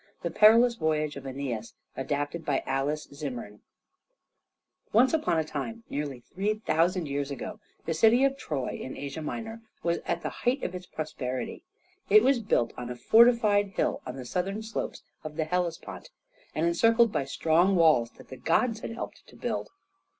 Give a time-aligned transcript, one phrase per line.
[0.23, 3.59] THE PERILOUS VOYAGE OF ÆNEAS ADAPTED BY ALICE ZIMMEKN
[4.91, 9.21] Once upon a time, nearly three thousand years ago, the city of Troy in Asia
[9.21, 11.61] Minor was at the height of its prosperity.
[12.09, 16.09] It was built on a fortified hill on the southern slopes of the Hellespont,
[16.55, 19.69] and encircled by strong walls that the gods had helped to build.